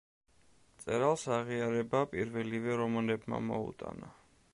მწერალს 0.77 1.25
აღიარება 1.35 2.01
პირველივე 2.13 2.79
რომანებმა 2.81 3.43
მოუტანა. 3.51 4.11